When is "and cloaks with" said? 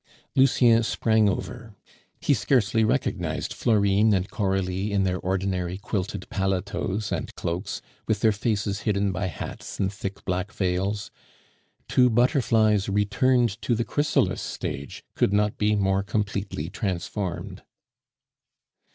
7.11-8.21